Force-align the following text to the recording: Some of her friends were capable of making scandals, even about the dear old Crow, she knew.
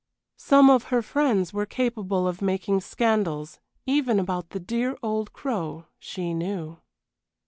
Some 0.39 0.71
of 0.71 0.85
her 0.85 1.03
friends 1.03 1.53
were 1.53 1.67
capable 1.67 2.27
of 2.27 2.41
making 2.41 2.81
scandals, 2.81 3.59
even 3.85 4.19
about 4.19 4.49
the 4.49 4.59
dear 4.59 4.97
old 5.03 5.31
Crow, 5.31 5.85
she 5.99 6.33
knew. 6.33 6.79